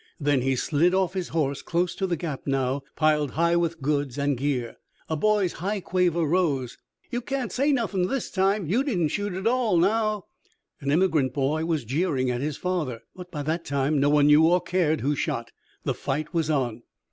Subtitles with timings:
[0.19, 4.17] Then he slid off his horse close to the gap, now piled high with goods
[4.17, 4.77] and gear.
[5.07, 6.79] A boy's high quaver rose.
[7.11, 8.65] "You can't say nothing this time!
[8.65, 10.25] You didn't shoot at all now!"
[10.79, 13.01] An emigrant boy was jeering at his father.
[13.15, 15.51] But by that time no one knew or cared who shot.
[15.83, 16.81] The fight was on.